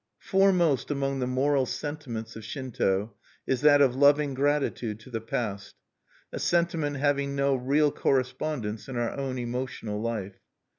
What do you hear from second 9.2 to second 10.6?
emotional life.